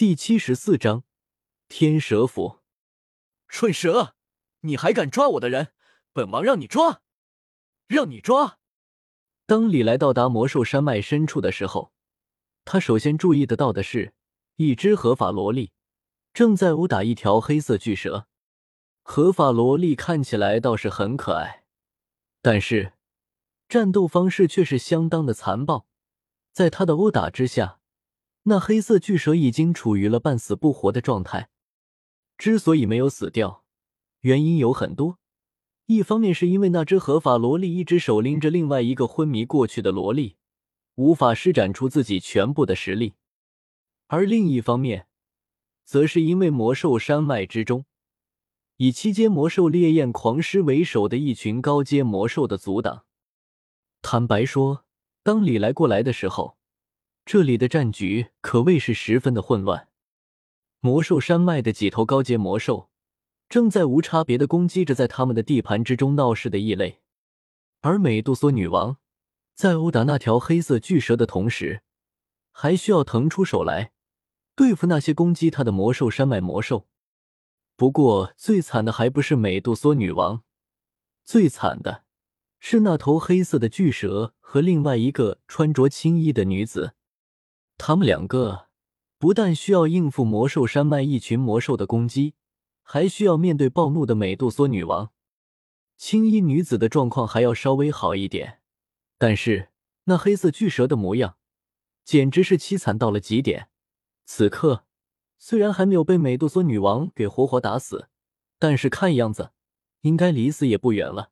[0.00, 1.04] 第七十四章
[1.68, 2.60] 天蛇府。
[3.48, 4.14] 蠢蛇，
[4.60, 5.74] 你还敢抓我的人？
[6.14, 7.02] 本王让你抓，
[7.86, 8.58] 让你抓！
[9.44, 11.92] 当李来到达魔兽山脉深处的时候，
[12.64, 14.14] 他首先注意得到的是，
[14.56, 15.70] 一只合法萝莉
[16.32, 18.26] 正在殴打一条黑色巨蛇。
[19.02, 21.64] 合法萝莉看起来倒是很可爱，
[22.40, 22.94] 但是
[23.68, 25.86] 战斗方式却是相当的残暴，
[26.54, 27.79] 在他的殴打之下。
[28.44, 31.50] 那黑色巨蛇已经处于了半死不活的状态。
[32.38, 33.64] 之所以没有死掉，
[34.20, 35.18] 原因有很多。
[35.84, 40.36] 一方面是因为那只合法萝莉一只手拎着另外一个昏迷过去的萝莉，
[40.94, 43.14] 无法施展出自己全部的实力；
[44.06, 45.06] 而另一方面，
[45.84, 47.84] 则是因为魔兽山脉之中，
[48.76, 53.04] 以七阶魔兽烈焰狂狮为首的一群高阶魔兽的阻挡。
[54.00, 54.86] 坦白说，
[55.22, 56.59] 当李来过来的时候。
[57.24, 59.88] 这里的战局可谓是十分的混乱。
[60.80, 62.90] 魔兽山脉的几头高阶魔兽
[63.48, 67.00] 正在无差别的攻击着在他们的地盘之中闹事的异类，
[67.80, 68.96] 而美杜莎女王
[69.54, 71.82] 在殴打那条黑色巨蛇的同时，
[72.50, 73.92] 还需要腾出手来
[74.56, 76.88] 对付那些攻击她的魔兽山脉魔兽。
[77.76, 80.42] 不过，最惨的还不是美杜莎女王，
[81.24, 82.04] 最惨的
[82.58, 86.94] 是那头黑色的巨蛇和另外一个穿着青衣的女子。
[87.82, 88.66] 他们两个
[89.18, 92.34] 不但需要应付魔兽山脉一群魔兽的攻击，
[92.82, 95.12] 还需要面对暴怒的美杜莎女王。
[95.96, 98.60] 青衣女子的状况还要稍微好一点，
[99.16, 99.70] 但是
[100.04, 101.38] 那黑色巨蛇的模样
[102.04, 103.70] 简直是凄惨到了极点。
[104.26, 104.84] 此刻
[105.38, 108.10] 虽然还没有被美杜莎女王给活活打死，
[108.58, 109.52] 但是看样子
[110.02, 111.30] 应该离死也不远了。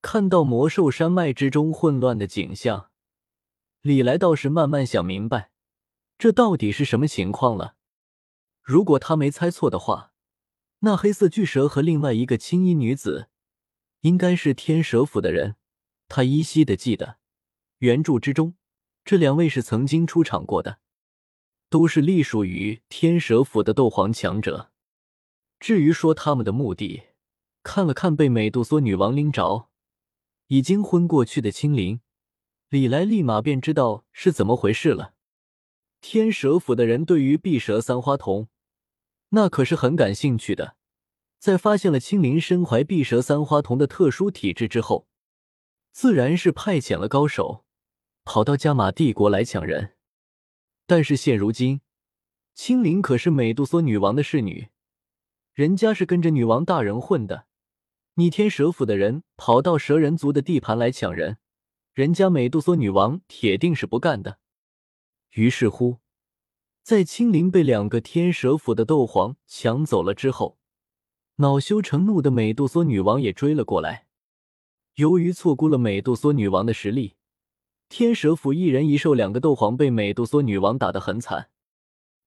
[0.00, 2.89] 看到魔兽山脉之中混乱的景象。
[3.82, 5.50] 李来倒是慢慢想明白，
[6.18, 7.76] 这到底是什么情况了。
[8.62, 10.12] 如果他没猜错的话，
[10.80, 13.28] 那黑色巨蛇和另外一个青衣女子，
[14.00, 15.56] 应该是天蛇府的人。
[16.08, 17.16] 他依稀的记得，
[17.78, 18.54] 原著之中，
[19.02, 20.80] 这两位是曾经出场过的，
[21.70, 24.70] 都是隶属于天蛇府的斗皇强者。
[25.58, 27.04] 至于说他们的目的，
[27.62, 29.70] 看了看被美杜莎女王拎着，
[30.48, 32.02] 已经昏过去的青灵。
[32.70, 35.14] 李来立马便知道是怎么回事了。
[36.00, 38.46] 天蛇府的人对于碧蛇三花瞳，
[39.30, 40.76] 那可是很感兴趣的。
[41.40, 45.08] 在发现了青灵身怀碧蛇三花瞳的特殊体质之后，
[45.90, 47.64] 自然是派遣了高手
[48.24, 49.96] 跑到加玛帝国来抢人。
[50.86, 51.80] 但是现如今，
[52.54, 54.68] 青灵可是美杜莎女王的侍女，
[55.52, 57.46] 人家是跟着女王大人混的。
[58.14, 61.38] 你天蛇府的人跑到蛇人族的地盘来抢人。
[61.92, 64.38] 人家美杜莎女王铁定是不干的。
[65.30, 65.98] 于是乎，
[66.82, 70.58] 在青灵被两个天蛇府的斗皇抢走了之后，
[71.36, 74.06] 恼羞成怒的美杜莎女王也追了过来。
[74.94, 77.14] 由于错估了美杜莎女王的实力，
[77.88, 81.50] 天蛇府一人一兽两个斗皇被美杜莎女王打得很惨。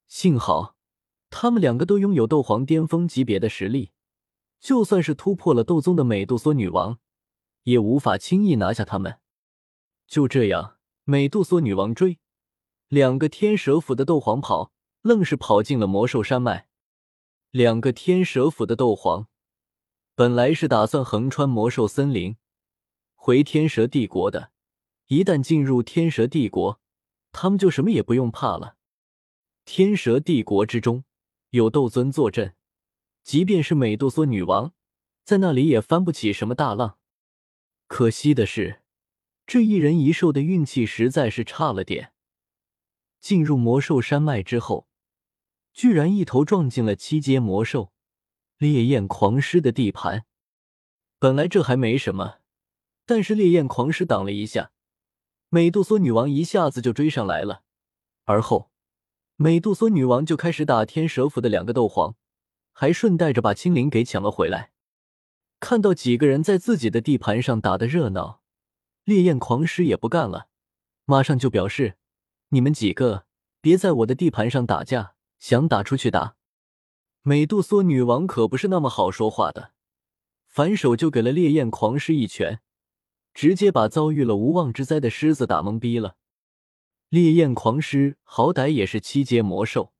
[0.07, 0.75] 幸好
[1.29, 3.91] 他们两个都拥有斗皇巅峰级别的实力，
[4.59, 6.99] 就算是突破了斗宗的美杜莎女王，
[7.63, 9.19] 也无法轻易拿下他们。
[10.07, 12.19] 就这样，美杜莎女王追，
[12.87, 14.71] 两个天蛇府的斗皇跑，
[15.01, 16.67] 愣是跑进了魔兽山脉。
[17.49, 19.27] 两个天蛇府的斗皇
[20.15, 22.37] 本来是打算横穿魔兽森林
[23.15, 24.51] 回天蛇帝国的，
[25.07, 26.79] 一旦进入天蛇帝国，
[27.31, 28.75] 他们就什么也不用怕了。
[29.65, 31.03] 天蛇帝国之中
[31.49, 32.55] 有斗尊坐镇，
[33.23, 34.73] 即便是美杜莎女王
[35.23, 36.99] 在那里也翻不起什么大浪。
[37.87, 38.82] 可惜的是。
[39.53, 42.11] 这一人一兽的运气实在是差了点。
[43.19, 44.87] 进入魔兽山脉之后，
[45.71, 47.93] 居然一头撞进了七阶魔兽
[48.57, 50.25] 烈焰狂狮的地盘。
[51.19, 52.39] 本来这还没什么，
[53.05, 54.71] 但是烈焰狂狮挡了一下，
[55.49, 57.61] 美杜莎女王一下子就追上来了。
[58.23, 58.71] 而后，
[59.35, 62.15] 美杜莎女王就开始打天蛇府的两个斗皇，
[62.71, 64.71] 还顺带着把青灵给抢了回来。
[65.59, 68.41] 看到几个人在自己的地盘上打的热闹。
[69.05, 70.47] 烈焰狂狮也不干了，
[71.05, 71.97] 马上就表示
[72.49, 73.25] ：“你们几个
[73.59, 76.35] 别在我的地盘上打架，想打出去打。”
[77.21, 79.71] 美杜莎女王可不是那么好说话的，
[80.47, 82.61] 反手就给了烈焰狂狮一拳，
[83.33, 86.17] 直接把遭遇了无妄之灾的狮子打懵逼了。
[87.09, 89.93] 烈焰狂狮好歹也是七阶魔兽，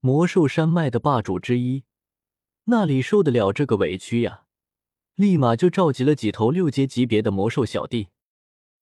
[0.00, 1.84] 魔兽山脉的霸主之一，
[2.64, 4.43] 那里受得了这个委屈呀？
[5.16, 8.08] 立马就召集了几头六阶级别的魔兽小弟，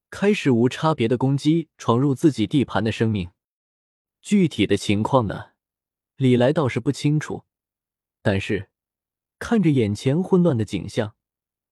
[0.09, 3.31] 开始无差别的攻击闯入自己地盘的生命。
[4.23, 5.51] 具体的情况呢，
[6.17, 7.45] 李来倒是不清楚，
[8.23, 8.71] 但是
[9.39, 11.15] 看着眼前混乱的景象，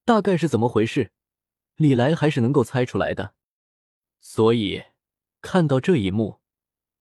[0.05, 1.11] 大概是怎么回事，
[1.77, 3.33] 李来还是能够猜出来的。
[4.19, 4.83] 所以
[5.41, 6.39] 看到这一幕，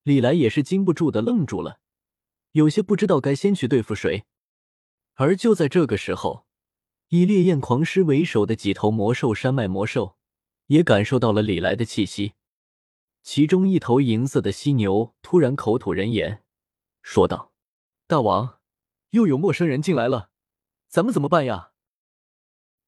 [0.02, 1.80] 李来也是禁不住的愣住了，
[2.52, 4.24] 有些不知道该先去对付谁。
[5.16, 6.46] 而就在这个时候，
[7.10, 10.16] 以烈焰狂狮为首的几头魔兽山脉魔兽
[10.66, 12.34] 也感受到了李来的气息。
[13.22, 16.44] 其中一头银色的犀牛突然口吐人言，
[17.02, 17.52] 说道
[18.06, 18.60] ：“大王，
[19.10, 20.30] 又有陌生人进来了，
[20.86, 21.72] 咱们怎么办呀？”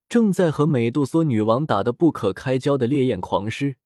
[0.08, 3.76] 正在和美杜莎女王打得不可开交的烈焰狂狮，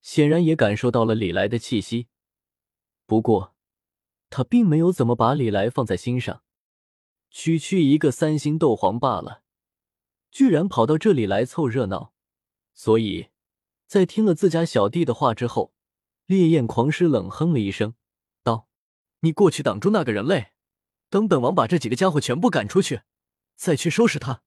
[0.00, 2.08] 显然也感受到了李来的气息，
[3.04, 3.54] 不过
[4.30, 6.42] 他并没有怎么把李来放在心上。
[7.30, 9.42] 区区一个三星斗皇罢了，
[10.38, 12.12] 居然跑到这里来凑热闹，
[12.72, 13.30] 所以。
[13.88, 15.74] 在听了自家小弟的话之后，
[16.26, 17.94] 烈焰狂狮冷哼了一声，
[18.44, 18.68] 道
[19.22, 20.52] ：“你过去挡住那个人类，
[21.10, 23.00] 等本王把这几个家伙全部赶出去，
[23.56, 24.42] 再去收拾他。”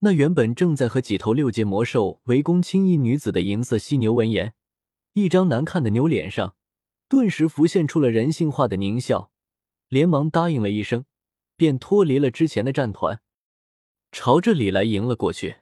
[0.00, 4.54] 那原本正在和几头六阶魔兽围攻青衣女子的银色犀牛闻言，
[5.12, 6.56] 一张难看的牛脸上
[7.10, 9.30] 顿时浮现出了人性化的狞笑，
[9.88, 11.04] 连忙答应了一声，
[11.56, 13.20] 便脱离了之前的战团，
[14.12, 15.56] 朝着李来迎了过去。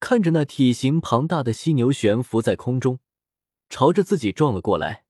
[0.00, 3.00] 看着那体型庞大的犀牛悬浮在空中，
[3.68, 5.04] 朝着自己撞了过来，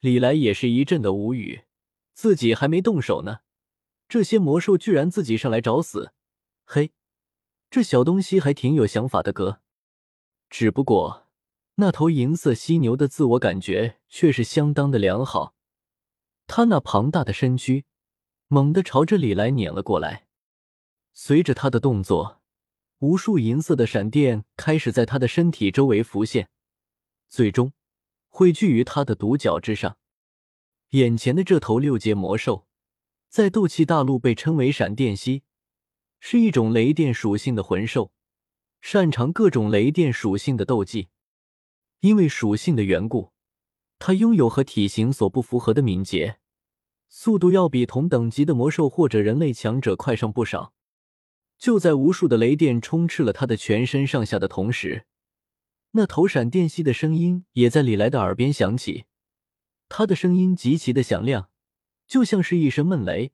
[0.00, 1.64] 李来也是一阵的无语。
[2.12, 3.38] 自己还没动手呢，
[4.06, 6.12] 这些魔兽居然自己上来找死。
[6.66, 6.92] 嘿，
[7.70, 9.60] 这小东西还挺有想法的哥。
[10.50, 11.26] 只不过
[11.76, 15.54] 那头银色犀牛的自我感觉却是相当的良好，
[16.46, 17.86] 它那庞大的身躯
[18.48, 20.28] 猛地朝着李来碾了过来，
[21.14, 22.42] 随着他的动作。
[22.98, 26.48] 无数银色的闪电开始在他的身体周围浮现，
[27.28, 27.72] 最终
[28.28, 29.98] 汇聚于他的独角之上。
[30.90, 32.66] 眼前的这头六阶魔兽，
[33.28, 35.42] 在斗气大陆被称为闪电蜥，
[36.18, 38.12] 是一种雷电属性的魂兽，
[38.80, 41.08] 擅长各种雷电属性的斗技。
[42.00, 43.32] 因为属性的缘故，
[43.98, 46.38] 它拥有和体型所不符合的敏捷，
[47.08, 50.72] 速度要比同等级的魔兽或者人类强者快上不少。
[51.64, 55.06] 就在无数的雷电充斥了他的全身上下的同时，
[55.92, 59.06] 那头闪电蜥的声音也在李来的耳边响起。
[59.88, 61.48] 他的声音极其的响亮，
[62.06, 63.32] 就像是一声闷雷，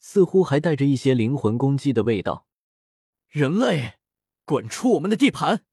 [0.00, 2.48] 似乎还带着一些灵魂攻击的味道。
[3.28, 3.98] 人类，
[4.44, 5.64] 滚出我们的地盘！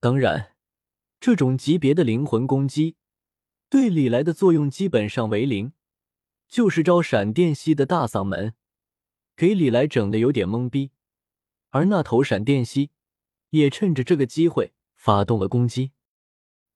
[0.00, 0.56] 当然，
[1.20, 2.96] 这种级别的灵魂攻击
[3.70, 5.74] 对李来的作用基本上为零，
[6.48, 8.56] 就是招闪电蜥的大嗓门。
[9.38, 10.90] 给李来整的有点懵逼，
[11.68, 12.90] 而那头闪电蜥
[13.50, 15.92] 也趁着这个机会发动了攻击。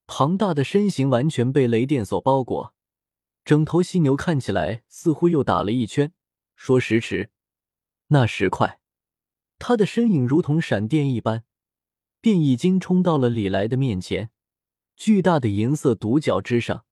[0.06, 2.72] 庞大的身形完全被雷电所包裹，
[3.44, 6.12] 整头犀牛看起来似乎又打了一圈。
[6.54, 7.30] 说时迟，
[8.06, 8.78] 那时快，
[9.58, 11.42] 他的身影如同闪电一般，
[12.20, 14.30] 便已经冲到了李来的面前。
[14.94, 16.84] 巨大的银色独角之上，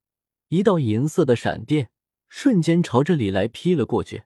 [0.49, 1.91] 一道银色的闪电
[2.27, 4.23] 瞬间朝着李来劈了过去。